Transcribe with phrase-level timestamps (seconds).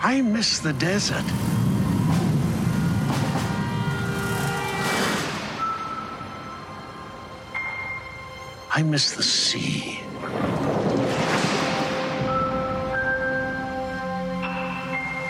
[0.00, 1.24] I miss the desert.
[8.70, 9.98] I miss the sea.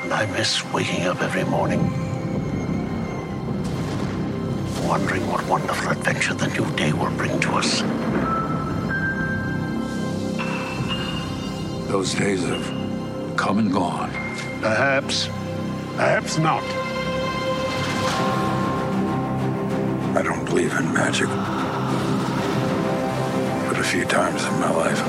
[0.03, 1.81] And I miss waking up every morning,
[4.87, 7.81] wondering what wonderful adventure the new day will bring to us.
[11.89, 14.08] Those days have come and gone.
[14.61, 15.29] Perhaps,
[15.95, 16.65] perhaps not.
[20.17, 21.29] I don't believe in magic.
[23.69, 25.01] But a few times in my life,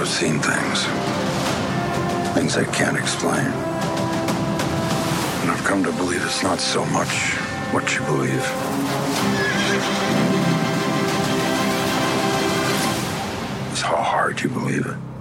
[0.00, 0.84] I've seen things.
[2.34, 3.46] Things I can't explain.
[5.42, 7.34] And I've come to believe it's not so much
[7.72, 8.44] what you believe.
[13.70, 15.13] It's how hard you believe it.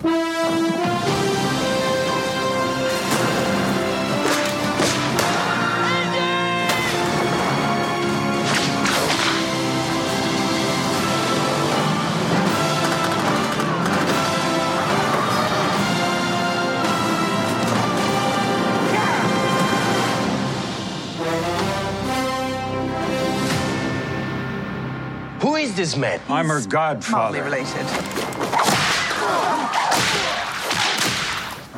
[25.84, 26.22] Who is this man?
[26.30, 27.44] I'm her Mildly godfather.
[27.44, 27.86] related.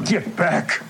[0.08, 0.85] Get back!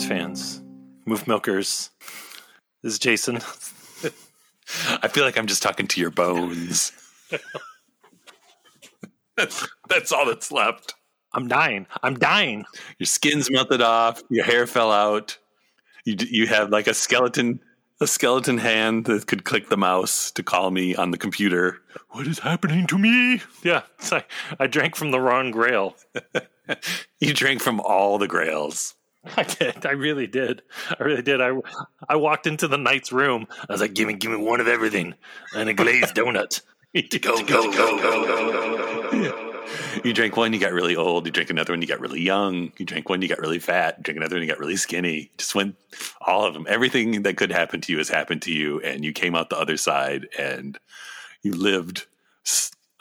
[0.00, 0.62] Wars fans,
[1.06, 1.90] Moof Milkers.
[2.82, 3.36] This is Jason.
[5.02, 6.92] I feel like I'm just talking to your bones.
[9.36, 10.94] that's, that's all that's left.
[11.34, 11.86] I'm dying.
[12.02, 12.64] I'm dying.
[12.98, 14.22] Your skin's melted off.
[14.30, 15.36] Your hair fell out.
[16.06, 17.60] You you have like a skeleton
[18.00, 21.82] a skeleton hand that could click the mouse to call me on the computer.
[22.10, 23.42] What is happening to me?
[23.62, 25.96] Yeah, like I drank from the wrong grail.
[27.18, 28.94] You drank from all the grails.
[29.36, 29.84] I did.
[29.84, 30.62] I really did.
[30.98, 31.40] I really did.
[31.40, 31.52] I
[32.08, 33.46] I walked into the knight's room.
[33.68, 35.14] I was like, "Give me, give me one of everything
[35.54, 36.62] and a glazed donut."
[37.20, 39.12] go, go, go, go.
[39.12, 39.46] go.
[40.04, 41.26] You drank one, you got really old.
[41.26, 42.72] You drank another one, you got really young.
[42.76, 43.96] You drank one, you got really fat.
[43.98, 45.30] You drank another one, you got really skinny.
[45.38, 45.76] Just went
[46.20, 46.66] all of them.
[46.68, 49.58] Everything that could happen to you has happened to you, and you came out the
[49.58, 50.78] other side, and
[51.42, 52.06] you lived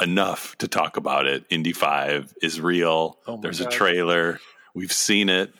[0.01, 1.45] enough to talk about it.
[1.49, 3.17] Indy Five is real.
[3.27, 4.39] Oh my There's a trailer.
[4.73, 5.53] We've seen it.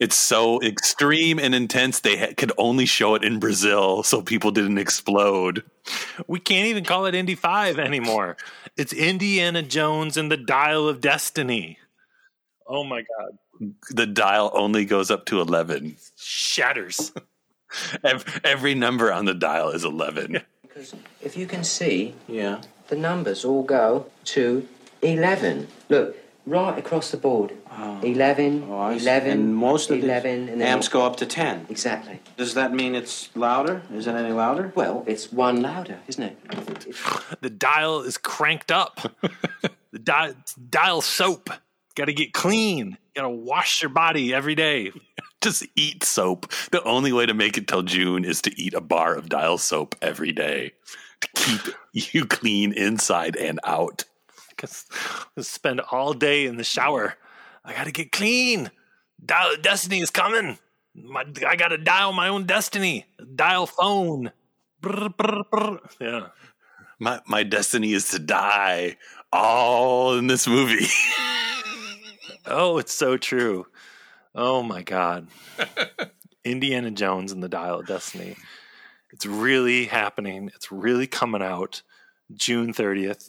[0.00, 2.00] It's so extreme and intense.
[2.00, 5.62] They ha- could only show it in Brazil, so people didn't explode.
[6.26, 8.38] We can't even call it Indy Five anymore.
[8.78, 11.78] It's Indiana Jones and the Dial of Destiny.
[12.66, 13.72] Oh my God!
[13.90, 15.96] The dial only goes up to eleven.
[16.16, 17.12] Shatters.
[18.02, 20.40] Every, every number on the dial is 11.
[20.62, 20.92] Because
[21.22, 24.66] if you can see, yeah, the numbers all go to
[25.02, 25.68] 11.
[25.88, 26.16] Look,
[26.50, 27.52] Right across the board.
[27.70, 28.00] Ah.
[28.02, 31.66] 11, Oh, 11, and most of 11, the and then amps go up to 10.
[31.68, 32.18] Exactly.
[32.36, 33.82] Does that mean it's louder?
[33.94, 34.72] Is it any louder?
[34.74, 36.36] Well, it's one louder, isn't it?
[37.40, 38.98] The dial is cranked up.
[39.92, 40.34] the dial,
[40.68, 41.50] dial soap.
[41.94, 42.98] Got to get clean.
[43.14, 44.90] Got to wash your body every day.
[45.40, 46.50] Just eat soap.
[46.72, 49.56] The only way to make it till June is to eat a bar of dial
[49.56, 50.72] soap every day
[51.20, 54.04] to keep you clean inside and out.
[54.60, 54.86] Because
[55.48, 57.14] spend all day in the shower.
[57.64, 58.70] I got to get clean.
[59.24, 60.58] Dial destiny is coming.
[60.94, 63.06] My, I got to dial my own destiny.
[63.34, 64.32] Dial phone.
[64.80, 65.78] Brr, brr, brr.
[66.00, 66.26] Yeah.
[66.98, 68.96] My my destiny is to die.
[69.32, 70.86] All in this movie.
[72.46, 73.66] Oh, it's so true.
[74.34, 75.28] Oh my God.
[76.44, 78.34] Indiana Jones and the Dial of Destiny.
[79.12, 80.50] It's really happening.
[80.54, 81.82] It's really coming out
[82.32, 83.28] June 30th.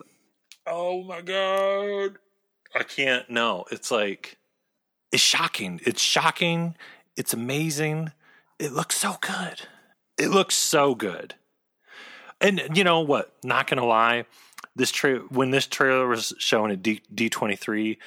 [0.67, 2.17] Oh my God.
[2.73, 3.29] I can't.
[3.29, 4.37] No, it's like,
[5.11, 5.81] it's shocking.
[5.85, 6.75] It's shocking.
[7.17, 8.11] It's amazing.
[8.59, 9.61] It looks so good.
[10.17, 11.35] It looks so good.
[12.39, 13.33] And you know what?
[13.43, 14.25] Not gonna lie,
[14.75, 17.97] this tra- when this trailer was shown at D- D23,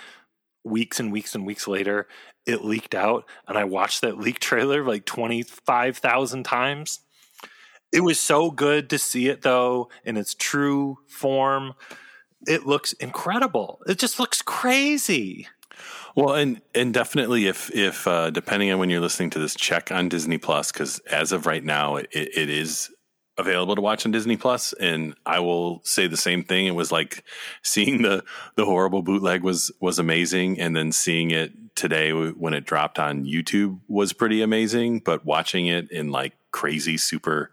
[0.65, 2.09] weeks and weeks and weeks later,
[2.47, 7.01] it leaked out, and I watched that leak trailer like twenty five thousand times.
[7.93, 11.75] It was so good to see it though in its true form.
[12.47, 13.81] It looks incredible.
[13.87, 15.49] It just looks crazy.
[16.15, 19.91] Well, and and definitely if if uh, depending on when you're listening to this, check
[19.91, 22.91] on Disney Plus because as of right now, it, it is
[23.37, 24.73] available to watch on Disney Plus.
[24.75, 26.67] And I will say the same thing.
[26.67, 27.25] It was like
[27.63, 28.23] seeing the
[28.55, 33.25] the horrible bootleg was was amazing, and then seeing it today when it dropped on
[33.25, 35.01] YouTube was pretty amazing.
[35.01, 37.51] But watching it in like crazy super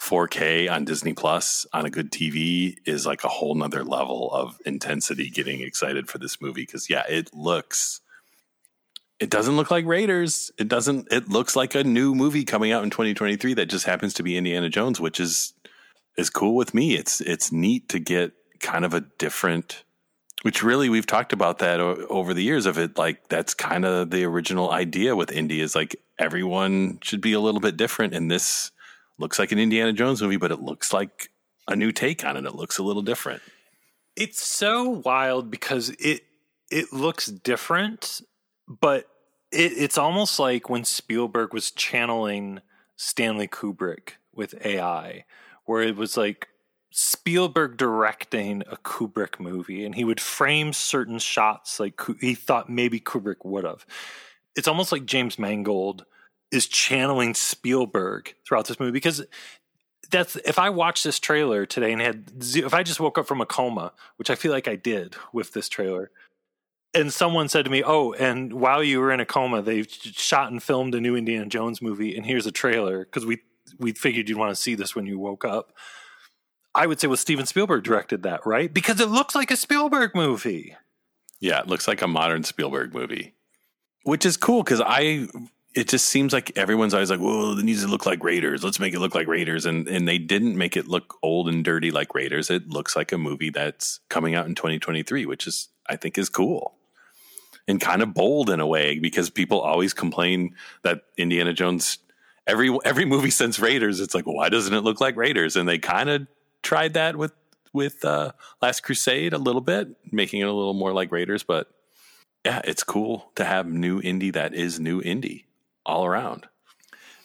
[0.00, 4.58] 4K on Disney Plus on a good TV is like a whole nother level of
[4.64, 6.66] intensity getting excited for this movie.
[6.66, 8.00] Cause yeah, it looks,
[9.18, 10.52] it doesn't look like Raiders.
[10.56, 14.14] It doesn't, it looks like a new movie coming out in 2023 that just happens
[14.14, 15.52] to be Indiana Jones, which is,
[16.16, 16.96] is cool with me.
[16.96, 19.82] It's, it's neat to get kind of a different,
[20.42, 22.96] which really we've talked about that over the years of it.
[22.96, 27.40] Like that's kind of the original idea with Indy is like everyone should be a
[27.40, 28.14] little bit different.
[28.14, 28.70] And this,
[29.18, 31.30] looks like an Indiana Jones movie, but it looks like
[31.66, 32.44] a new take on it.
[32.44, 33.42] It looks a little different.
[34.16, 36.22] It's so wild because it
[36.70, 38.20] it looks different,
[38.66, 39.08] but
[39.50, 42.60] it, it's almost like when Spielberg was channeling
[42.96, 45.24] Stanley Kubrick with AI,
[45.64, 46.48] where it was like
[46.90, 53.00] Spielberg directing a Kubrick movie, and he would frame certain shots like he thought maybe
[53.00, 53.86] Kubrick would have.
[54.56, 56.04] It's almost like James Mangold
[56.50, 59.24] is channeling Spielberg throughout this movie because
[60.10, 63.40] that's if I watched this trailer today and had if I just woke up from
[63.40, 66.10] a coma, which I feel like I did with this trailer,
[66.94, 70.50] and someone said to me, "Oh, and while you were in a coma, they shot
[70.50, 73.42] and filmed a new Indiana Jones movie, and here's a trailer because we
[73.78, 75.72] we figured you'd want to see this when you woke up."
[76.74, 78.72] I would say, well, Steven Spielberg directed that, right?
[78.72, 80.76] Because it looks like a Spielberg movie.
[81.40, 83.34] Yeah, it looks like a modern Spielberg movie,
[84.04, 85.28] which is cool because I.
[85.74, 88.64] It just seems like everyone's always like, "Well, it needs to look like Raiders.
[88.64, 91.64] Let's make it look like Raiders," and and they didn't make it look old and
[91.64, 92.50] dirty like Raiders.
[92.50, 96.28] It looks like a movie that's coming out in 2023, which is I think is
[96.28, 96.74] cool
[97.68, 101.98] and kind of bold in a way because people always complain that Indiana Jones
[102.46, 105.54] every every movie since Raiders, it's like, well, why doesn't it look like Raiders?
[105.54, 106.26] And they kind of
[106.62, 107.32] tried that with
[107.72, 108.32] with uh,
[108.62, 111.42] Last Crusade a little bit, making it a little more like Raiders.
[111.42, 111.68] But
[112.44, 115.44] yeah, it's cool to have new Indy that is new Indy
[115.88, 116.46] all around.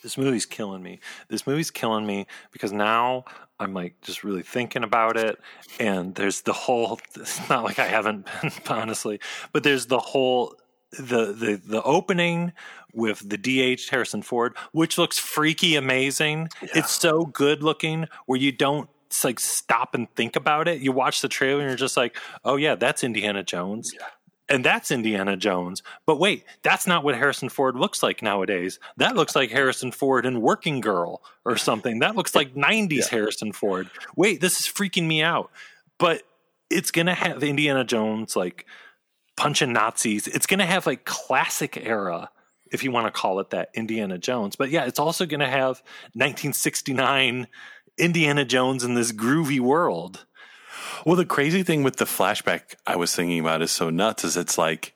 [0.02, 1.00] This movie's killing me.
[1.30, 3.24] This movie's killing me because now
[3.60, 5.40] I'm like just really thinking about it.
[5.80, 9.20] And there's the whole, it's not like I haven't been, honestly,
[9.52, 10.56] but there's the whole,
[10.92, 12.54] the, the, the opening
[12.94, 16.50] with the DH Harrison Ford, which looks freaky amazing.
[16.62, 18.90] It's so good looking where you don't
[19.24, 20.82] like stop and think about it.
[20.82, 23.94] You watch the trailer and you're just like, oh yeah, that's Indiana Jones.
[24.50, 25.84] And that's Indiana Jones.
[26.06, 28.78] But wait, that's not what Harrison Ford looks like nowadays.
[28.98, 32.00] That looks like Harrison Ford in Working Girl or something.
[32.00, 33.90] That looks like 90s Harrison Ford.
[34.16, 35.50] Wait, this is freaking me out.
[35.98, 36.24] But
[36.70, 38.66] it's going to have Indiana Jones like
[39.38, 40.28] punching Nazis.
[40.28, 42.30] It's going to have like classic era,
[42.72, 44.56] if you want to call it that, Indiana Jones.
[44.56, 45.82] But yeah, it's also going to have
[46.14, 47.48] 1969
[47.98, 50.26] Indiana Jones in this groovy world.
[51.06, 54.38] Well, the crazy thing with the flashback I was thinking about is so nuts is
[54.38, 54.94] it's like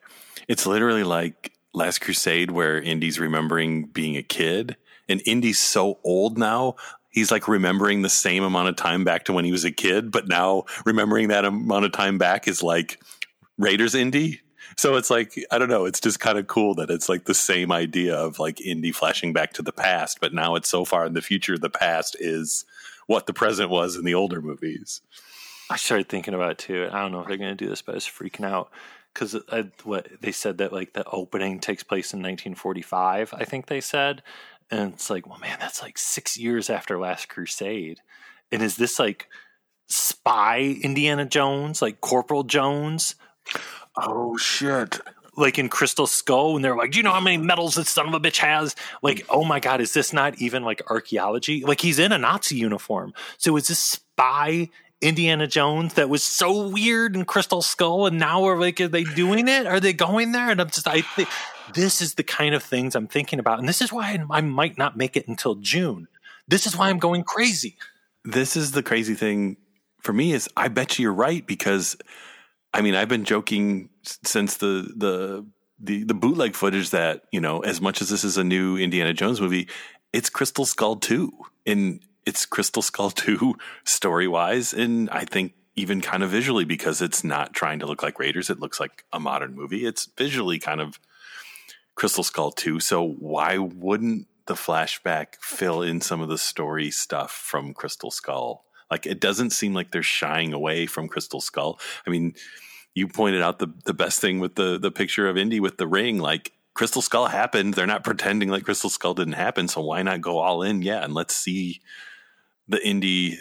[0.48, 4.78] it's literally like Last Crusade where Indy's remembering being a kid
[5.10, 6.76] and Indy's so old now.
[7.10, 10.12] He's like remembering the same amount of time back to when he was a kid,
[10.12, 13.02] but now remembering that amount of time back is like
[13.58, 14.42] Raiders Indy.
[14.76, 15.86] So it's like I don't know.
[15.86, 19.34] It's just kind of cool that it's like the same idea of like Indy flashing
[19.34, 21.58] back to the past, but now it's so far in the future.
[21.58, 22.66] The past is
[23.08, 25.02] what the present was in the older movies.
[25.70, 26.88] I started thinking about it too.
[26.92, 28.70] I don't know if they're going to do this, but I was freaking out
[29.14, 33.34] because uh, what they said that like the opening takes place in 1945.
[33.34, 34.22] I think they said,
[34.70, 38.00] and it's like, well, man, that's like six years after Last Crusade.
[38.52, 39.28] And is this like
[39.88, 43.16] spy Indiana Jones, like Corporal Jones?
[43.98, 45.00] Oh shit!
[45.36, 48.08] Like in Crystal Skull, and they're like, "Do you know how many medals this son
[48.08, 51.64] of a bitch has?" Like, oh my god, is this not even like archaeology?
[51.66, 54.70] Like he's in a Nazi uniform, so is this spy
[55.02, 59.04] Indiana Jones that was so weird in Crystal Skull, and now we're like, are they
[59.04, 59.68] doing it?
[59.68, 60.50] Are they going there?
[60.50, 61.30] And I'm just, I think
[61.74, 64.42] this is the kind of things I'm thinking about, and this is why I, I
[64.42, 66.08] might not make it until June.
[66.48, 67.78] This is why I'm going crazy.
[68.24, 69.58] This is the crazy thing
[70.02, 71.98] for me is I bet you you're right because
[72.74, 75.46] I mean I've been joking since the the
[75.80, 79.14] the the bootleg footage that you know as much as this is a new Indiana
[79.14, 79.68] Jones movie,
[80.14, 81.32] it's Crystal Skull two,
[81.66, 83.56] and it's Crystal Skull 2
[83.86, 88.04] story wise, and I think even kind of visually because it's not trying to look
[88.04, 88.50] like Raiders.
[88.50, 89.86] It looks like a modern movie.
[89.86, 91.00] It's visually kind of
[91.96, 92.80] Crystal Skull 2.
[92.80, 98.66] So why wouldn't the flashback fill in some of the story stuff from Crystal Skull?
[98.90, 101.80] Like it doesn't seem like they're shying away from Crystal Skull.
[102.08, 102.34] I mean,
[102.96, 105.88] you pointed out the the best thing with the the picture of Indy with the
[105.88, 106.18] ring.
[106.18, 107.76] Like Crystal Skull happened.
[107.76, 109.68] They're not pretending like Crystal Skull didn't happen.
[109.68, 110.82] So why not go all in?
[110.82, 111.82] Yeah, and let's see
[112.68, 113.40] the Indy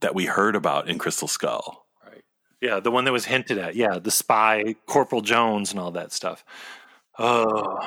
[0.00, 1.86] that we heard about in Crystal Skull.
[2.04, 2.22] Right.
[2.60, 3.74] Yeah, the one that was hinted at.
[3.74, 6.44] Yeah, the spy, Corporal Jones, and all that stuff.
[7.18, 7.86] Oh.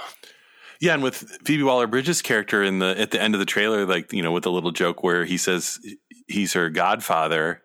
[0.80, 3.86] Yeah, and with Phoebe Waller Bridges' character in the at the end of the trailer,
[3.86, 5.80] like you know, with a little joke where he says
[6.28, 7.64] he's her godfather.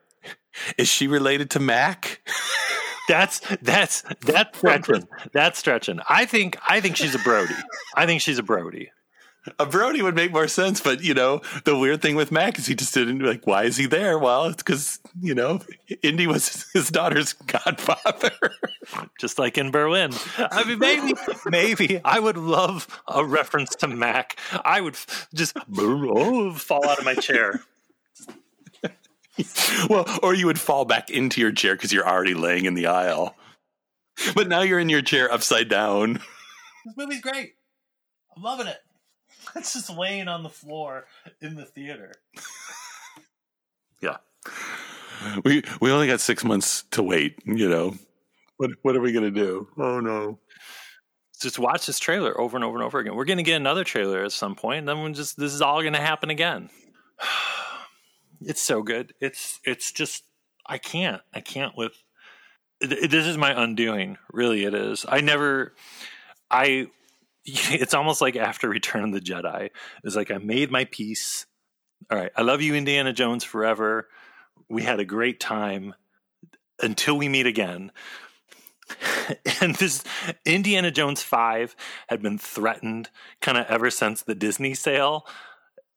[0.78, 2.20] Is she related to Mac?
[3.08, 5.08] that's that's that's stretching.
[5.32, 6.00] That's stretching.
[6.08, 7.54] I think I think she's a Brody.
[7.96, 8.90] I think she's a Brody
[9.58, 12.66] a Brody would make more sense, but you know, the weird thing with Mac is
[12.66, 13.46] he just didn't like.
[13.46, 14.18] Why is he there?
[14.18, 15.60] Well, it's because you know,
[16.02, 18.30] Indy was his daughter's godfather,
[19.20, 20.12] just like in Berlin.
[20.38, 21.14] I mean, maybe,
[21.46, 24.38] maybe I would love a reference to Mac.
[24.64, 24.96] I would
[25.34, 27.62] just oh, fall out of my chair.
[29.88, 32.86] well, or you would fall back into your chair because you're already laying in the
[32.86, 33.34] aisle,
[34.36, 36.20] but now you're in your chair upside down.
[36.84, 37.54] This movie's great.
[38.36, 38.78] I'm loving it.
[39.56, 41.04] It's just laying on the floor
[41.40, 42.12] in the theater.
[44.00, 44.16] yeah.
[45.44, 47.94] We we only got six months to wait, you know.
[48.56, 49.68] What what are we gonna do?
[49.76, 50.38] Oh no.
[51.40, 53.14] Just watch this trailer over and over and over again.
[53.14, 55.82] We're gonna get another trailer at some point, and then we're just this is all
[55.82, 56.70] gonna happen again.
[58.44, 59.14] It's so good.
[59.20, 60.24] It's it's just
[60.66, 61.22] I can't.
[61.32, 61.92] I can't with
[62.80, 64.18] this is my undoing.
[64.32, 65.06] Really it is.
[65.08, 65.74] I never
[66.50, 66.88] I
[67.44, 69.70] it's almost like after Return of the Jedi.
[70.04, 71.46] It's like I made my peace.
[72.10, 74.08] All right, I love you, Indiana Jones, forever.
[74.68, 75.94] We had a great time
[76.80, 77.92] until we meet again.
[79.60, 80.04] and this
[80.44, 81.76] Indiana Jones 5
[82.08, 85.26] had been threatened kind of ever since the Disney sale.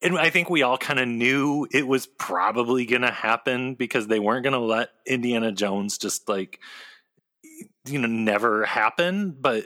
[0.01, 4.07] And I think we all kind of knew it was probably going to happen because
[4.07, 6.59] they weren't going to let Indiana Jones just like,
[7.85, 9.35] you know, never happen.
[9.39, 9.65] But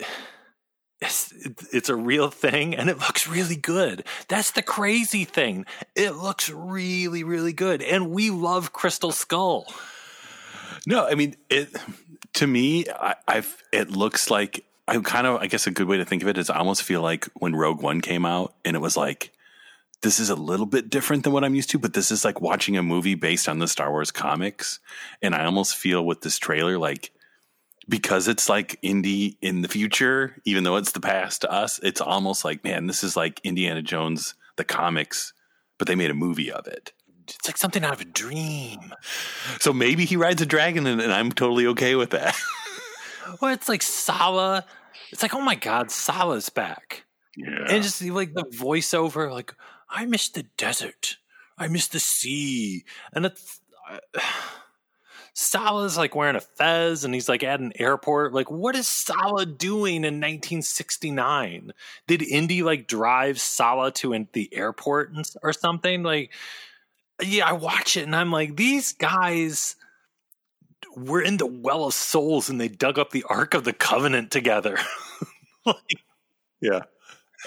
[1.01, 1.33] it's,
[1.71, 4.03] it's a real thing and it looks really good.
[4.27, 5.65] That's the crazy thing.
[5.95, 7.81] It looks really, really good.
[7.81, 9.71] And we love Crystal Skull.
[10.85, 11.75] No, I mean, it
[12.33, 15.97] to me, I, I've, it looks like I kind of, I guess a good way
[15.97, 18.75] to think of it is I almost feel like when Rogue One came out and
[18.75, 19.31] it was like,
[20.01, 22.39] this is a little bit different than what I'm used to, but this is like
[22.39, 24.79] watching a movie based on the Star Wars comics.
[25.21, 27.11] And I almost feel with this trailer, like,
[27.89, 31.99] because it's like Indy in the future, even though it's the past to us, it's
[31.99, 35.33] almost like, man, this is like Indiana Jones, the comics,
[35.77, 36.93] but they made a movie of it.
[37.27, 38.93] It's like something out of a dream.
[39.59, 42.35] So maybe he rides a dragon, and, and I'm totally okay with that.
[43.41, 44.65] well, it's like Sallah.
[45.11, 47.05] It's like, oh my God, Sallah's back.
[47.35, 47.65] Yeah.
[47.69, 49.53] And just like the voiceover, like,
[49.89, 51.17] I miss the desert.
[51.57, 52.83] I miss the sea.
[53.13, 53.61] And it's.
[53.89, 54.19] Uh,
[55.39, 58.33] Sallah's like wearing a fez and he's like at an airport.
[58.33, 61.71] Like, what is Sallah doing in 1969?
[62.07, 66.03] Did Indy like drive Sallah to the airport or something?
[66.03, 66.31] Like,
[67.23, 69.77] yeah, I watch it and I'm like, these guys
[70.97, 74.31] were in the Well of Souls and they dug up the Ark of the Covenant
[74.31, 74.77] together.
[75.65, 76.03] like,
[76.59, 76.81] yeah.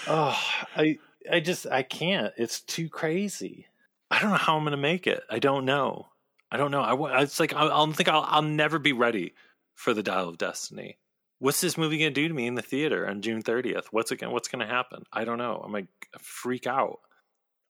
[0.07, 0.43] Oh,
[0.75, 0.99] I
[1.31, 2.33] I just I can't.
[2.39, 3.67] It's too crazy.
[4.11, 5.23] I don't know how I'm going to make it.
[5.29, 6.07] I don't know.
[6.53, 6.83] I don't know.
[6.83, 9.33] I it's like I, I think I'll I'll never be ready
[9.75, 10.99] for the Dial of Destiny.
[11.39, 13.87] what's this movie gonna do to me in the theater on June 30th?
[13.91, 15.05] What's it gonna what's gonna happen?
[15.11, 15.63] I don't know.
[15.65, 15.87] I'm like
[16.21, 17.01] freak out.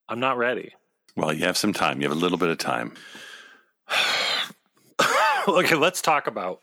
[0.08, 0.72] I'm not ready.
[1.14, 2.02] Well, you have some time.
[2.02, 2.94] You have a little bit of time.
[5.48, 6.60] okay, let's talk about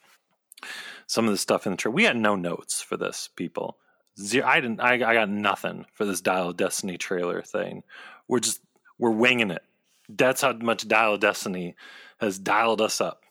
[1.07, 1.95] some of the stuff in the trailer.
[1.95, 3.77] We had no notes for this, people.
[4.19, 4.81] Zero, I didn't.
[4.81, 7.83] I, I got nothing for this Dial of Destiny trailer thing.
[8.27, 8.59] We're just
[8.97, 9.63] we're winging it.
[10.09, 11.75] That's how much Dial of Destiny
[12.19, 13.23] has dialed us up.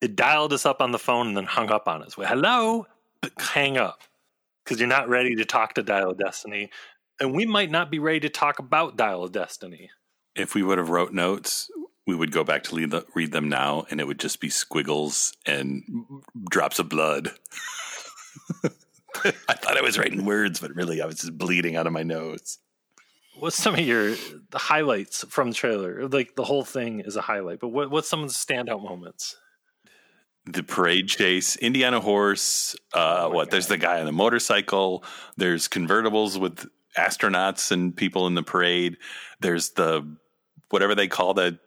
[0.00, 2.14] It dialed us up on the phone and then hung up on us.
[2.14, 2.86] Hello,
[3.38, 4.02] hang up
[4.64, 6.70] because you're not ready to talk to Dial of Destiny,
[7.20, 9.90] and we might not be ready to talk about Dial of Destiny.
[10.34, 11.70] If we would have wrote notes,
[12.06, 15.82] we would go back to read them now, and it would just be squiggles and
[16.50, 17.30] drops of blood.
[19.48, 22.02] I thought I was writing words, but really I was just bleeding out of my
[22.02, 22.58] nose.
[23.38, 24.10] What's some of your
[24.50, 26.08] the highlights from the trailer?
[26.08, 29.36] Like the whole thing is a highlight, but what, what's some of the standout moments?
[30.46, 32.76] the parade chase, Indiana horse.
[32.92, 33.50] Uh, what?
[33.50, 35.04] There's the guy on the motorcycle.
[35.36, 36.66] There's convertibles with
[36.96, 38.96] astronauts and people in the parade.
[39.40, 40.16] There's the
[40.70, 41.58] whatever they call the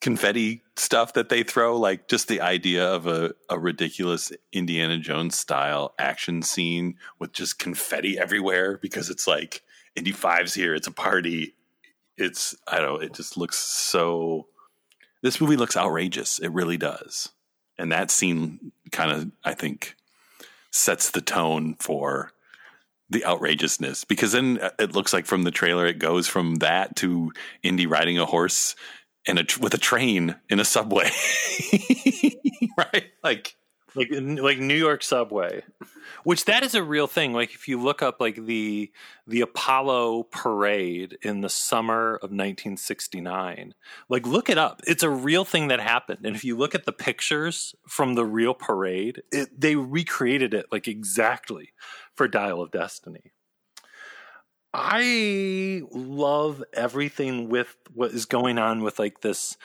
[0.00, 1.76] confetti stuff that they throw.
[1.76, 7.58] Like just the idea of a, a ridiculous Indiana Jones style action scene with just
[7.58, 9.62] confetti everywhere because it's like
[9.96, 10.74] Indy Five's here.
[10.74, 11.54] It's a party.
[12.16, 13.00] It's I don't.
[13.00, 14.46] know, It just looks so.
[15.22, 16.38] This movie looks outrageous.
[16.38, 17.30] It really does
[17.78, 19.96] and that scene kind of i think
[20.70, 22.32] sets the tone for
[23.08, 26.96] the outrageousness because then uh, it looks like from the trailer it goes from that
[26.96, 28.74] to indy riding a horse
[29.26, 31.08] and a with a train in a subway
[32.78, 33.56] right like
[33.96, 35.62] like like New York subway,
[36.24, 37.32] which that is a real thing.
[37.32, 38.92] Like if you look up like the
[39.26, 43.74] the Apollo parade in the summer of 1969,
[44.08, 44.82] like look it up.
[44.86, 46.20] It's a real thing that happened.
[46.24, 50.66] And if you look at the pictures from the real parade, it, they recreated it
[50.70, 51.70] like exactly
[52.14, 53.32] for Dial of Destiny.
[54.74, 59.56] I love everything with what is going on with like this.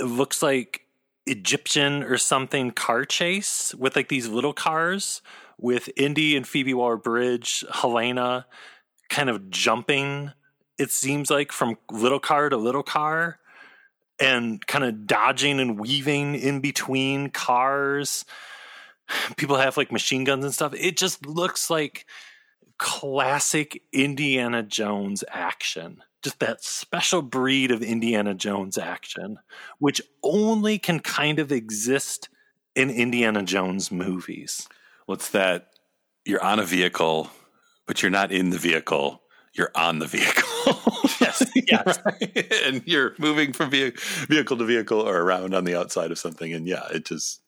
[0.00, 0.87] It looks like
[1.28, 5.22] Egyptian or something car chase with like these little cars
[5.58, 8.46] with Indy and Phoebe Waller Bridge, Helena
[9.08, 10.32] kind of jumping,
[10.78, 13.38] it seems like from little car to little car
[14.20, 18.24] and kind of dodging and weaving in between cars.
[19.36, 20.74] People have like machine guns and stuff.
[20.74, 22.06] It just looks like
[22.78, 29.38] classic Indiana Jones action just that special breed of Indiana Jones action,
[29.78, 32.28] which only can kind of exist
[32.74, 34.68] in Indiana Jones movies.
[35.06, 35.70] What's that?
[36.24, 37.30] You're on a vehicle,
[37.86, 39.22] but you're not in the vehicle.
[39.54, 40.42] You're on the vehicle.
[41.20, 41.98] yes, yes.
[42.04, 42.52] right?
[42.64, 46.52] And you're moving from vehicle to vehicle or around on the outside of something.
[46.52, 47.40] And yeah, it just,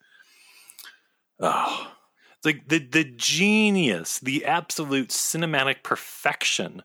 [1.39, 1.93] oh,
[2.41, 6.83] it's like the the genius, the absolute cinematic perfection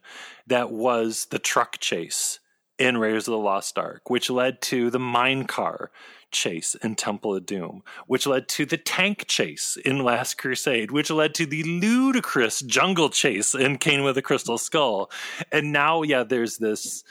[0.47, 2.39] that was the truck chase
[2.77, 5.91] in Raiders of the Lost Ark, which led to the mine car
[6.29, 11.09] chase in Temple of Doom, which led to the tank chase in Last Crusade, which
[11.09, 15.09] led to the ludicrous jungle chase in Kingdom of the Crystal Skull.
[15.53, 17.05] And now, yeah, there's this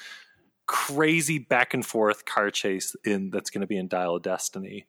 [0.67, 4.85] crazy back and forth car chase in that's going to be in Dial of Destiny.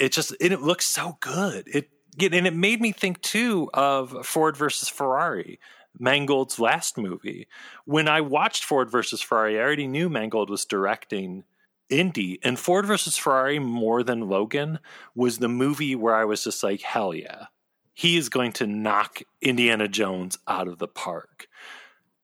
[0.00, 1.68] It just it looks so good.
[1.68, 5.58] It and it made me think too of Ford versus Ferrari,
[5.98, 7.48] Mangold's last movie.
[7.84, 11.44] When I watched Ford versus Ferrari, I already knew Mangold was directing
[11.88, 14.80] Indy, and Ford versus Ferrari more than Logan
[15.14, 17.46] was the movie where I was just like, hell yeah,
[17.94, 21.46] he is going to knock Indiana Jones out of the park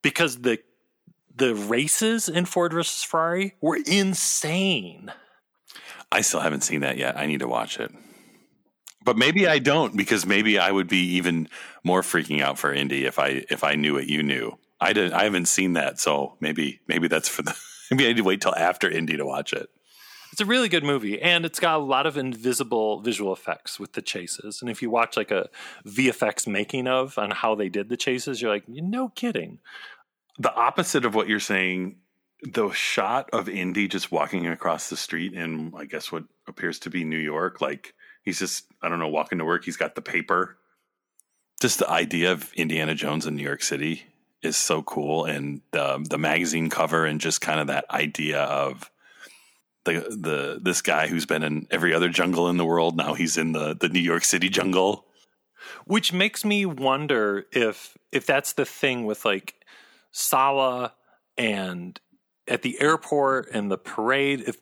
[0.02, 0.58] because the
[1.34, 5.10] the races in Ford versus Ferrari were insane.
[6.10, 7.16] I still haven't seen that yet.
[7.16, 7.90] I need to watch it.
[9.04, 11.48] But maybe I don't because maybe I would be even
[11.84, 14.58] more freaking out for Indy if I if I knew what you knew.
[14.80, 15.12] I didn't.
[15.12, 17.56] I haven't seen that, so maybe maybe that's for the.
[17.90, 19.68] Maybe I need to wait till after Indy to watch it.
[20.32, 23.92] It's a really good movie, and it's got a lot of invisible visual effects with
[23.92, 24.62] the chases.
[24.62, 25.50] And if you watch like a
[25.86, 29.58] VFX making of on how they did the chases, you're like, no kidding.
[30.38, 31.96] The opposite of what you're saying,
[32.42, 36.90] the shot of Indy just walking across the street in, I guess, what appears to
[36.90, 39.64] be New York, like He's just, I don't know, walking to work.
[39.64, 40.56] He's got the paper.
[41.60, 44.04] Just the idea of Indiana Jones in New York City
[44.42, 45.24] is so cool.
[45.24, 48.90] And the, the magazine cover and just kind of that idea of
[49.84, 52.96] the, the, this guy who's been in every other jungle in the world.
[52.96, 55.06] Now he's in the, the New York City jungle.
[55.84, 59.54] Which makes me wonder if, if that's the thing with like
[60.10, 60.92] Sallah
[61.36, 62.00] and
[62.48, 64.56] at the airport and the parade, if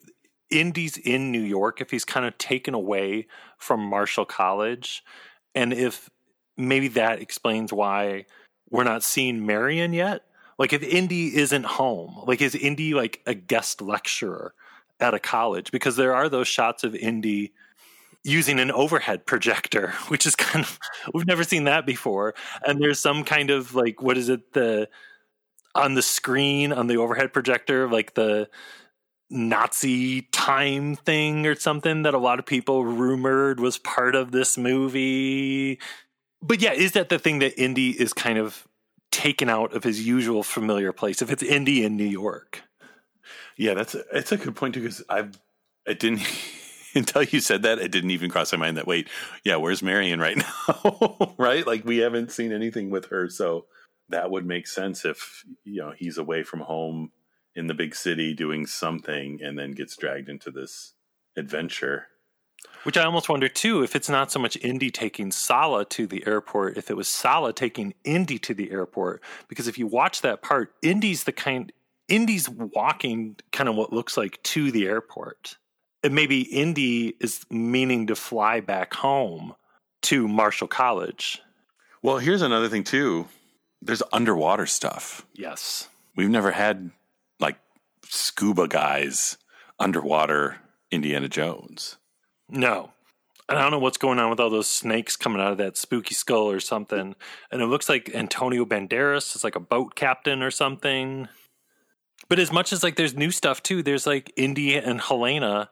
[0.51, 3.27] Indy's in New York, if he's kind of taken away
[3.59, 5.05] from Marshall College
[5.55, 6.11] and if
[6.57, 8.27] maybe that explains why
[8.71, 10.23] we're not seeing Marion yet.
[10.59, 14.55] Like if Indy isn't home, like is Indy like a guest lecturer
[15.01, 15.71] at a college?
[15.73, 17.53] Because there are those shots of Indy
[18.23, 20.79] using an overhead projector, which is kind of
[21.15, 22.35] we've never seen that before.
[22.65, 24.89] And there's some kind of like what is it the
[25.75, 28.49] on the screen on the overhead projector like the
[29.31, 34.59] Nazi time thing or something that a lot of people rumored was part of this
[34.59, 35.79] movie.
[36.43, 38.67] But yeah, is that the thing that Indy is kind of
[39.13, 41.23] taken out of his usual familiar place?
[41.23, 42.63] If it's Indy in New York,
[43.57, 45.29] Yeah, that's a, it's a good point too because I
[45.87, 46.23] it didn't
[46.95, 49.09] until you said that it didn't even cross my mind that wait
[49.45, 50.37] yeah where's Marion right
[50.69, 53.67] now right like we haven't seen anything with her so
[54.09, 57.13] that would make sense if you know he's away from home
[57.55, 60.95] in the big city doing something and then gets dragged into this
[61.37, 62.07] adventure
[62.83, 66.27] which I almost wonder too if it's not so much Indy taking Sallah to the
[66.27, 69.23] airport, if it was Sallah taking Indy to the airport.
[69.49, 71.73] Because if you watch that part, Indy's the kind
[72.09, 75.57] Indy's walking kind of what looks like to the airport.
[76.03, 79.55] And maybe Indy is meaning to fly back home
[80.03, 81.41] to Marshall College.
[82.03, 83.27] well here's another thing too
[83.83, 85.89] there's underwater stuff Yes.
[86.17, 86.93] we've never had like
[88.11, 89.39] scuba guys
[89.79, 90.57] underwater
[90.91, 91.97] Indiana Jones
[92.49, 92.93] No.
[93.49, 95.77] And I don't know what's going on with all those snakes coming out of that
[95.77, 97.17] spooky skull or something.
[97.51, 101.29] And it looks like Antonio Banderas is like a boat captain or something.
[102.29, 105.69] But as much as like there's new stuff too, there's like Indy and Helena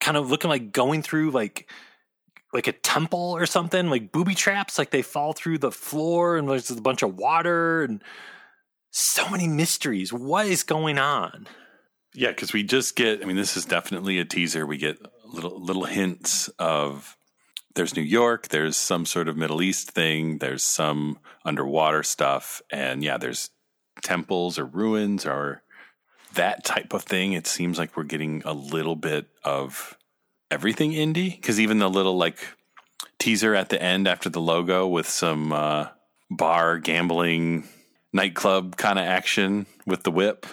[0.00, 1.70] kind of looking like going through like
[2.52, 6.48] like a temple or something, like booby traps, like they fall through the floor and
[6.48, 8.02] there's a bunch of water and
[8.90, 10.12] so many mysteries.
[10.12, 11.46] What is going on?
[12.14, 13.22] Yeah, because we just get.
[13.22, 14.66] I mean, this is definitely a teaser.
[14.66, 17.16] We get little little hints of
[17.74, 23.02] there's New York, there's some sort of Middle East thing, there's some underwater stuff, and
[23.02, 23.50] yeah, there's
[24.02, 25.62] temples or ruins or
[26.34, 27.32] that type of thing.
[27.32, 29.96] It seems like we're getting a little bit of
[30.50, 32.38] everything Indy because even the little like
[33.18, 35.88] teaser at the end after the logo with some uh,
[36.30, 37.68] bar gambling
[38.12, 40.46] nightclub kind of action with the whip.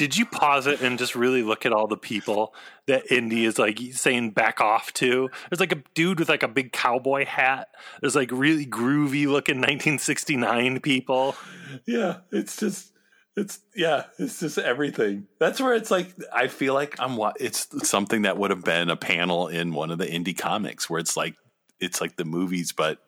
[0.00, 2.54] Did you pause it and just really look at all the people
[2.86, 5.28] that Indy is like saying back off to?
[5.50, 7.68] There's like a dude with like a big cowboy hat.
[8.00, 11.36] There's like really groovy looking 1969 people.
[11.84, 12.92] Yeah, it's just
[13.36, 15.26] it's yeah, it's just everything.
[15.38, 18.88] That's where it's like I feel like I'm wa- it's something that would have been
[18.88, 21.34] a panel in one of the Indy comics where it's like
[21.78, 23.00] it's like the movies but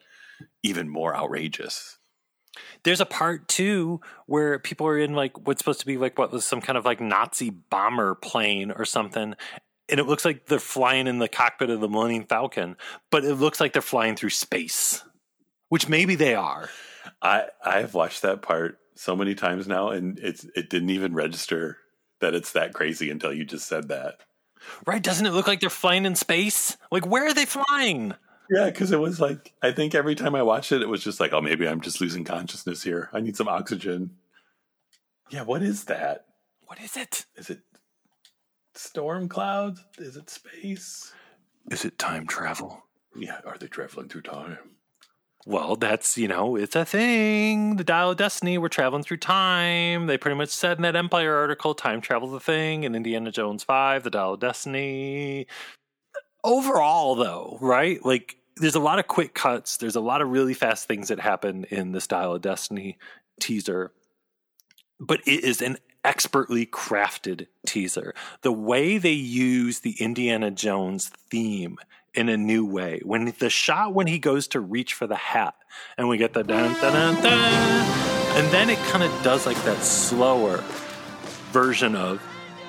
[0.62, 1.96] even more outrageous.
[2.84, 6.32] There's a part too where people are in like what's supposed to be like what
[6.32, 9.34] was some kind of like Nazi bomber plane or something.
[9.88, 12.76] And it looks like they're flying in the cockpit of the Millennium Falcon,
[13.10, 15.02] but it looks like they're flying through space,
[15.68, 16.68] which maybe they are.
[17.20, 21.78] I I've watched that part so many times now and it's it didn't even register
[22.20, 24.20] that it's that crazy until you just said that.
[24.86, 25.02] Right?
[25.02, 26.76] Doesn't it look like they're flying in space?
[26.90, 28.14] Like, where are they flying?
[28.52, 31.20] Yeah, because it was like I think every time I watched it, it was just
[31.20, 33.08] like, oh, maybe I'm just losing consciousness here.
[33.12, 34.10] I need some oxygen.
[35.30, 36.26] Yeah, what is that?
[36.66, 37.24] What is it?
[37.36, 37.60] Is it
[38.74, 39.82] storm clouds?
[39.96, 41.12] Is it space?
[41.70, 42.84] Is it time travel?
[43.16, 44.58] Yeah, are they traveling through time?
[45.46, 47.76] Well, that's, you know, it's a thing.
[47.76, 50.06] The Dial of Destiny, we're traveling through time.
[50.06, 52.84] They pretty much said in that Empire article, time travel's a thing.
[52.84, 55.46] In Indiana Jones 5, The Dial of Destiny.
[56.44, 58.04] Overall, though, right?
[58.04, 59.76] Like, there's a lot of quick cuts.
[59.76, 62.98] There's a lot of really fast things that happen in this Dial of Destiny
[63.40, 63.92] teaser.
[65.00, 68.14] But it is an expertly crafted teaser.
[68.42, 71.78] The way they use the Indiana Jones theme
[72.14, 73.00] in a new way.
[73.04, 75.54] When the shot when he goes to reach for the hat
[75.96, 77.86] and we get the dun dun dun dun,
[78.36, 80.62] and then it kind of does like that slower
[81.52, 82.22] version of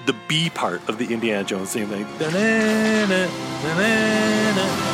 [0.06, 3.30] the B part of the Indiana Jones theme, like dun dun
[3.64, 4.93] dun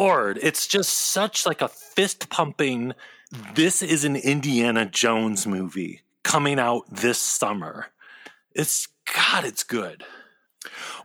[0.00, 2.92] lord it's just such like a fist pumping
[3.54, 7.86] this is an indiana jones movie coming out this summer.
[8.54, 10.04] It's god it's good.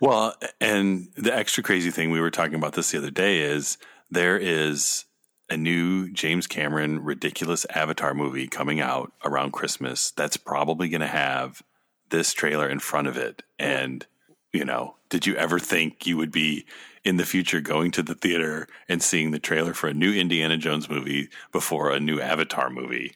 [0.01, 3.77] Well, and the extra crazy thing we were talking about this the other day is
[4.11, 5.05] there is
[5.49, 11.07] a new James Cameron ridiculous Avatar movie coming out around Christmas that's probably going to
[11.07, 11.61] have
[12.09, 13.43] this trailer in front of it.
[13.57, 14.05] And
[14.51, 16.65] You know, did you ever think you would be
[17.05, 20.57] in the future going to the theater and seeing the trailer for a new Indiana
[20.57, 23.15] Jones movie before a new Avatar movie?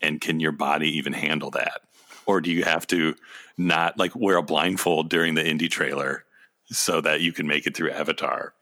[0.00, 1.82] And can your body even handle that?
[2.26, 3.14] Or do you have to
[3.56, 6.24] not like wear a blindfold during the Indy trailer
[6.66, 8.54] so that you can make it through Avatar?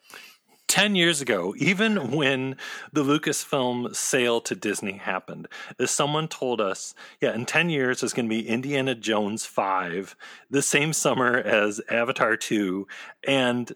[0.68, 2.56] 10 years ago, even when
[2.92, 5.46] the Lucasfilm sale to Disney happened,
[5.84, 10.16] someone told us, yeah, in 10 years, there's going to be Indiana Jones 5,
[10.50, 12.86] the same summer as Avatar 2,
[13.28, 13.72] and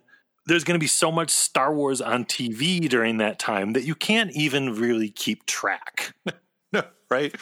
[0.47, 3.95] there's going to be so much Star Wars on TV during that time that you
[3.95, 6.15] can't even really keep track.
[6.73, 7.35] No, right?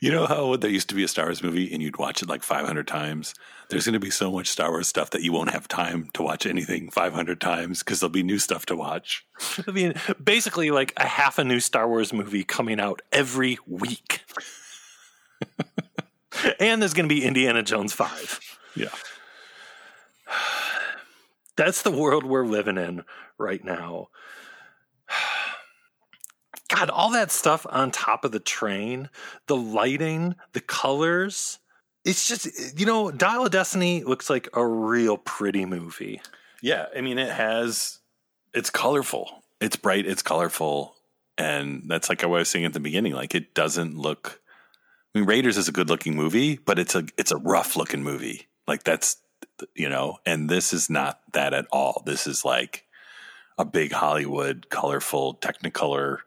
[0.00, 2.28] You know how there used to be a Star Wars movie and you'd watch it
[2.28, 3.34] like 500 times?
[3.68, 6.22] There's going to be so much Star Wars stuff that you won't have time to
[6.22, 9.26] watch anything 500 times because there'll be new stuff to watch.
[9.66, 14.20] I mean, basically, like a half a new Star Wars movie coming out every week.
[16.60, 18.40] and there's going to be Indiana Jones 5.
[18.76, 18.88] Yeah.
[21.64, 23.04] That's the world we're living in
[23.38, 24.08] right now.
[26.68, 29.08] God, all that stuff on top of the train,
[29.46, 31.60] the lighting, the colors.
[32.04, 36.20] It's just, you know, Dial of Destiny looks like a real pretty movie.
[36.62, 36.86] Yeah.
[36.96, 38.00] I mean, it has,
[38.52, 39.44] it's colorful.
[39.60, 40.96] It's bright, it's colorful.
[41.38, 43.12] And that's like I was saying at the beginning.
[43.12, 44.40] Like, it doesn't look,
[45.14, 48.02] I mean, Raiders is a good looking movie, but it's a, it's a rough looking
[48.02, 48.48] movie.
[48.66, 49.18] Like, that's,
[49.74, 52.02] you know, and this is not that at all.
[52.04, 52.84] This is like
[53.58, 56.18] a big Hollywood, colorful, technicolor,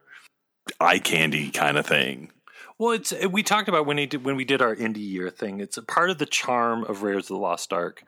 [0.79, 2.31] eye candy kind of thing.
[2.77, 5.29] Well, it's uh, we talked about when he did, when we did our Indy year
[5.29, 5.59] thing.
[5.59, 8.03] It's a part of the charm of Raiders of the Lost Ark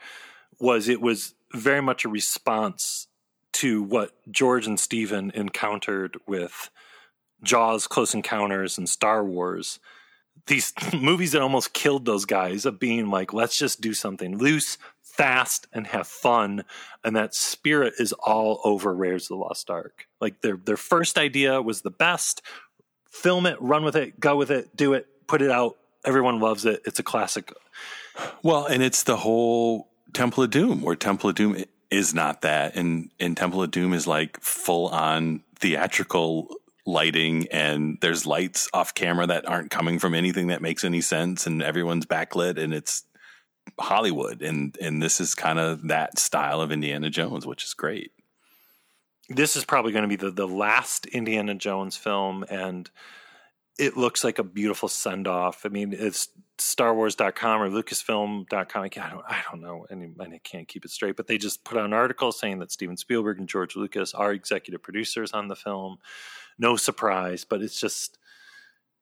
[0.60, 3.08] was it was very much a response
[3.54, 6.70] to what George and Steven encountered with
[7.44, 9.80] Jaws, Close Encounters, and Star Wars.
[10.48, 14.78] These movies that almost killed those guys of being like, let's just do something loose,
[15.18, 16.64] fast, and have fun.
[17.04, 20.08] And that spirit is all over Raiders of the Lost Ark.
[20.22, 22.42] Like their their first idea was the best.
[23.10, 25.78] Film it, run with it, go with it, do it, put it out.
[26.06, 26.82] Everyone loves it.
[26.86, 27.52] It's a classic.
[28.44, 32.76] Well, and it's the whole Temple of Doom, where Temple of Doom is not that,
[32.76, 36.50] and and Temple of Doom is like full on theatrical
[36.86, 41.46] lighting, and there's lights off camera that aren't coming from anything that makes any sense,
[41.46, 43.04] and everyone's backlit, and it's
[43.80, 48.12] Hollywood, and and this is kind of that style of Indiana Jones, which is great.
[49.30, 52.90] This is probably going to be the the last Indiana Jones film, and
[53.78, 55.66] it looks like a beautiful send off.
[55.66, 58.84] I mean, it's StarWars.com or Lucasfilm.com.
[58.84, 61.16] I don't, I don't know, and I can't keep it straight.
[61.16, 64.34] But they just put out an article saying that Steven Spielberg and George Lucas are
[64.34, 65.98] executive producers on the film.
[66.58, 68.18] No surprise, but it's just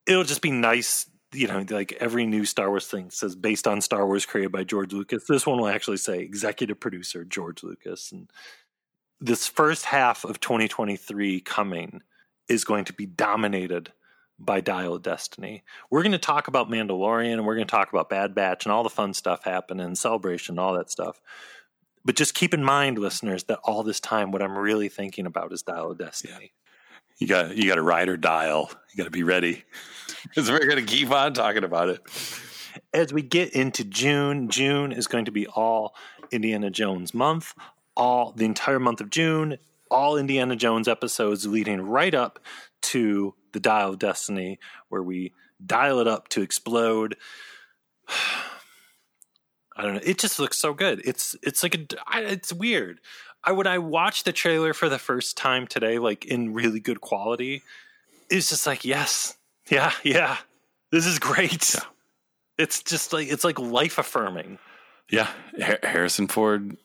[0.06, 1.10] it'll just be nice.
[1.36, 4.63] You know, like every new Star Wars thing says based on Star Wars created by
[4.63, 5.26] George Lucas.
[5.28, 8.12] This one will actually say executive producer George Lucas.
[8.12, 8.30] And
[9.19, 12.02] this first half of 2023 coming
[12.48, 13.91] is going to be dominated
[14.38, 15.63] by Dial of Destiny.
[15.89, 18.74] We're going to talk about Mandalorian and we're going to talk about Bad Batch and
[18.74, 21.21] all the fun stuff happening and celebration and all that stuff.
[22.04, 25.52] But just keep in mind, listeners, that all this time, what I'm really thinking about
[25.52, 26.54] is Dial of Destiny.
[27.17, 28.69] You got you got to ride or dial.
[28.91, 29.63] You got to be ready
[30.23, 32.01] because we're going to keep on talking about it.
[32.93, 35.95] As we get into June, June is going to be all
[36.32, 37.54] Indiana Jones month.
[37.97, 39.58] All the entire month of June,
[39.89, 42.39] all Indiana Jones episodes leading right up
[42.82, 45.32] to the Dial of Destiny, where we
[45.65, 47.15] dial it up to explode.
[49.78, 50.01] I don't know.
[50.04, 51.01] It just looks so good.
[51.06, 52.99] It's it's like a it's weird.
[53.46, 57.02] I when I watched the trailer for the first time today, like in really good
[57.02, 57.62] quality,
[58.30, 59.38] it's just like yes,
[59.70, 60.38] yeah, yeah,
[60.92, 61.76] this is great.
[62.58, 64.60] It's just like it's like life affirming.
[65.10, 65.30] Yeah,
[65.62, 66.78] Har- Harrison Ford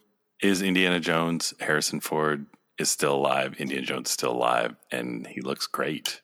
[0.42, 1.54] is Indiana Jones.
[1.60, 2.46] Harrison Ford
[2.78, 3.54] is still alive.
[3.58, 6.20] Indiana Jones is still alive, and he looks great.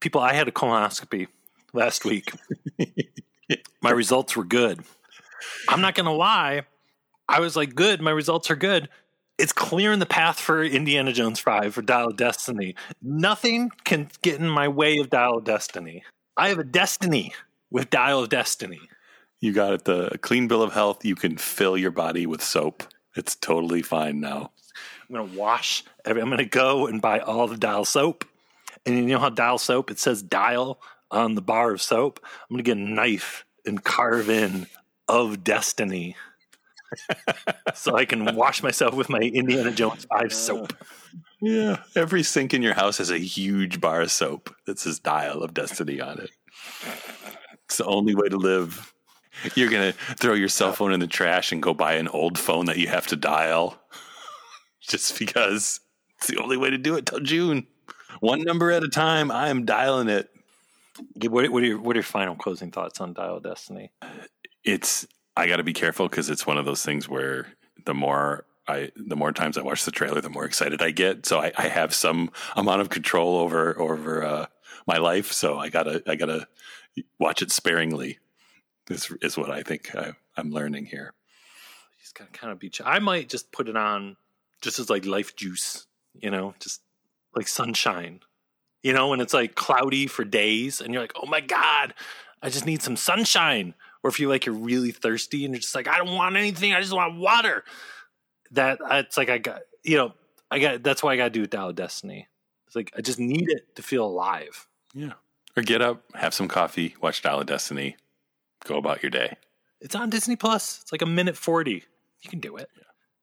[0.00, 1.28] People, I had a colonoscopy
[1.72, 2.32] last week.
[3.82, 4.80] my results were good.
[5.68, 6.62] I'm not gonna lie.
[7.28, 8.00] I was like, good.
[8.00, 8.88] My results are good.
[9.40, 12.74] It's clearing the path for Indiana Jones 5 for Dial of Destiny.
[13.00, 16.04] Nothing can get in my way of Dial of Destiny.
[16.36, 17.32] I have a destiny
[17.70, 18.80] with Dial of Destiny.
[19.40, 19.84] You got it.
[19.86, 21.06] The clean bill of health.
[21.06, 22.82] You can fill your body with soap.
[23.16, 24.50] It's totally fine now.
[25.08, 25.84] I'm gonna wash.
[26.04, 28.26] Every, I'm gonna go and buy all the Dial soap.
[28.84, 29.90] And you know how Dial soap?
[29.90, 32.20] It says Dial on the bar of soap.
[32.22, 34.66] I'm gonna get a knife and carve in
[35.08, 36.14] of Destiny,
[37.74, 40.72] so I can wash myself with my Indiana Jones Five soap.
[41.40, 41.82] Yeah.
[41.96, 45.54] Every sink in your house has a huge bar of soap that says "Dial of
[45.54, 46.30] Destiny" on it.
[47.64, 48.92] It's the only way to live
[49.54, 52.66] You're gonna throw your cell phone in the trash and go buy an old phone
[52.66, 53.80] that you have to dial,
[54.80, 55.80] just because
[56.18, 57.66] it's the only way to do it till June.
[58.20, 59.30] One number at a time.
[59.30, 60.28] I'm dialing it.
[61.22, 63.92] What, what, are your, what are your final closing thoughts on Dial of Destiny?
[64.64, 67.46] It's I got to be careful because it's one of those things where
[67.84, 71.26] the more I the more times I watch the trailer, the more excited I get.
[71.26, 74.46] So I, I have some amount of control over over uh,
[74.86, 75.32] my life.
[75.32, 76.46] So I gotta I gotta
[77.18, 78.18] watch it sparingly.
[78.88, 81.14] Is is what I think I, I'm learning here.
[82.00, 82.70] He's got to kind of be.
[82.70, 84.16] ch- I might just put it on
[84.62, 86.80] just as like life juice, you know, just
[87.34, 88.20] like sunshine,
[88.82, 91.94] you know, when it's like cloudy for days and you're like, oh my God,
[92.42, 93.74] I just need some sunshine.
[94.02, 96.72] Or if you're like, you're really thirsty and you're just like, I don't want anything,
[96.72, 97.64] I just want water.
[98.52, 100.14] That, it's like, I got, you know,
[100.50, 102.26] I got, that's why I got to do Dial of Destiny.
[102.66, 104.66] It's like, I just need it to feel alive.
[104.94, 105.12] Yeah.
[105.56, 107.96] Or get up, have some coffee, watch Dial of Destiny,
[108.64, 109.36] go about your day.
[109.80, 110.80] It's on Disney Plus.
[110.82, 111.84] It's like a minute 40.
[112.22, 112.68] You can do it.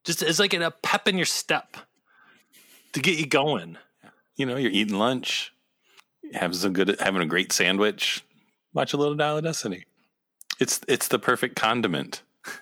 [0.03, 1.77] Just it's like a pep in your step
[2.93, 3.77] to get you going.
[4.35, 5.53] You know, you're eating lunch,
[6.33, 8.23] have some good, having a great sandwich,
[8.73, 9.85] watch a little Dial of Destiny.
[10.59, 12.21] It's it's the perfect condiment.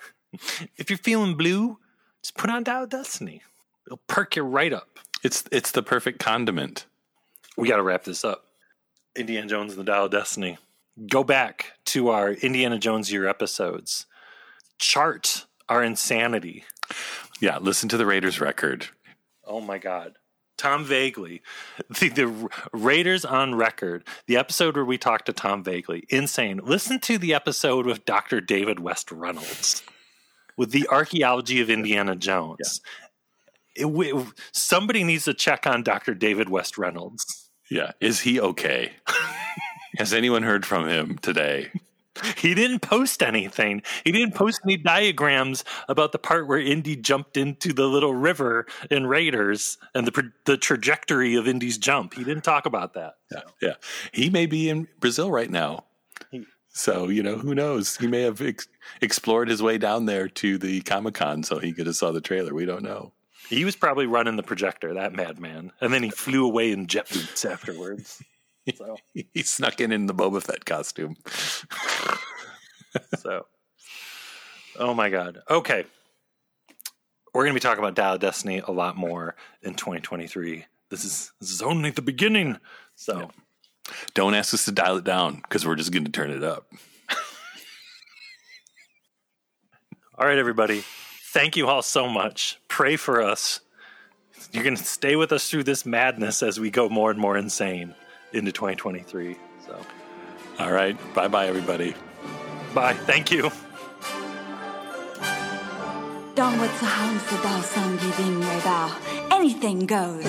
[0.76, 1.78] If you're feeling blue,
[2.22, 3.42] just put on Dial Destiny.
[3.88, 5.00] It'll perk you right up.
[5.24, 6.86] It's it's the perfect condiment.
[7.56, 8.46] We got to wrap this up.
[9.16, 10.58] Indiana Jones and the Dial of Destiny.
[11.10, 14.06] Go back to our Indiana Jones year episodes.
[14.78, 16.66] Chart our insanity.
[17.40, 18.88] Yeah, listen to the Raiders record.
[19.46, 20.18] Oh my God.
[20.58, 21.42] Tom Vagley,
[22.00, 26.60] the, the Raiders on record, the episode where we talked to Tom Vagley, insane.
[26.64, 28.42] Listen to the episode with Dr.
[28.42, 29.84] David West Reynolds
[30.58, 32.80] with the archaeology of Indiana Jones.
[33.76, 34.14] It- we-
[34.54, 36.14] somebody needs to check on Dr.
[36.14, 37.50] David West Reynolds.
[37.70, 38.94] Yeah, is he okay?
[39.98, 41.72] Has anyone heard from him today?
[42.38, 43.82] He didn't post anything.
[44.04, 48.66] He didn't post any diagrams about the part where Indy jumped into the little river
[48.90, 52.14] in Raiders and the the trajectory of Indy's jump.
[52.14, 53.16] He didn't talk about that.
[53.32, 53.74] Yeah, yeah.
[54.12, 55.86] He may be in Brazil right now.
[56.70, 57.98] So you know, who knows?
[57.98, 58.68] He may have ex-
[59.02, 62.22] explored his way down there to the Comic Con, so he could have saw the
[62.22, 62.54] trailer.
[62.54, 63.14] We don't know.
[63.50, 65.72] He was probably running the projector, that madman.
[65.80, 68.22] And then he flew away in jet boots afterwards.
[68.74, 68.98] So,
[69.34, 71.18] He snuck in in the Boba Fett costume.
[73.20, 73.46] so.
[74.80, 75.42] Oh my God.
[75.50, 75.86] Okay.
[77.34, 80.66] We're going to be talking about Dial Destiny a lot more in 2023.
[80.90, 82.58] This is this is only the beginning.
[82.96, 83.32] So
[84.14, 86.72] Don't ask us to dial it down because we're just going to turn it up.
[90.18, 90.84] All right, everybody.
[91.34, 92.60] Thank you all so much.
[92.70, 93.60] Pray for us.
[94.54, 97.36] You're going to stay with us through this madness as we go more and more
[97.38, 97.94] insane
[98.35, 99.37] into 2023.
[99.67, 99.77] So,
[100.59, 101.95] All right, bye bye, everybody.
[102.75, 102.95] bye.
[103.07, 103.51] Thank you.
[106.35, 108.91] 当我此行此道上一定味道，
[109.31, 110.25] anything goes。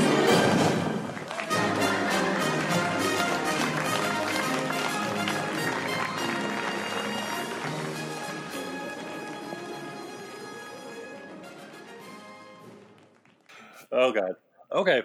[13.91, 14.35] Oh, God.
[14.71, 15.03] Okay.